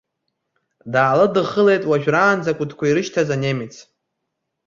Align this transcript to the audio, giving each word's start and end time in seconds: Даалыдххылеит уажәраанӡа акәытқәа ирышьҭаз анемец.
Даалыдххылеит 0.93 1.83
уажәраанӡа 1.89 2.49
акәытқәа 2.51 2.85
ирышьҭаз 2.87 3.29
анемец. 3.35 3.75